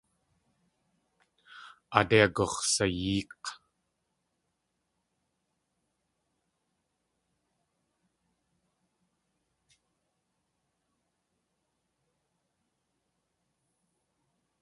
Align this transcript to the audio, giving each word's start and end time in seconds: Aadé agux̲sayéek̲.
Aadé 1.97 2.17
agux̲sayéek̲. 2.25 3.47